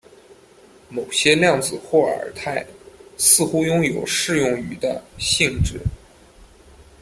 [0.89, 2.65] 某些量子霍尔态
[3.19, 5.79] 似乎拥有适用于的性质。